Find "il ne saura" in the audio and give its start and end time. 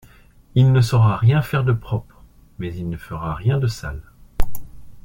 0.55-1.15